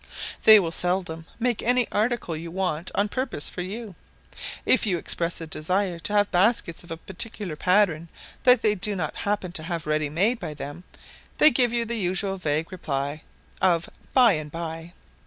They 0.45 0.59
will 0.59 0.71
seldom 0.71 1.27
make 1.39 1.61
any 1.61 1.87
article 1.91 2.35
you 2.35 2.49
want 2.49 2.89
on 2.95 3.07
purpose 3.07 3.49
for 3.49 3.61
you. 3.61 3.93
If 4.65 4.87
you 4.87 4.97
express 4.97 5.39
a 5.39 5.45
desire 5.45 5.99
to 5.99 6.13
have 6.13 6.31
baskets 6.31 6.83
of 6.83 6.89
a 6.89 6.97
particular 6.97 7.55
pattern 7.55 8.07
that 8.41 8.63
they 8.63 8.73
do 8.73 8.95
not 8.95 9.15
happen 9.17 9.51
to 9.51 9.61
have 9.61 9.85
ready 9.85 10.09
made 10.09 10.39
by 10.39 10.55
them, 10.55 10.85
they 11.37 11.51
give 11.51 11.71
you 11.71 11.85
the 11.85 11.99
usual 11.99 12.37
vague 12.37 12.71
reply 12.71 13.21
of 13.61 13.89
"by 14.11 14.31
and 14.33 14.51
by." 14.51 14.93